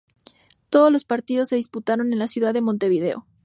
[0.71, 3.27] Todos los partidos se disputaron en la ciudad de Montevideo.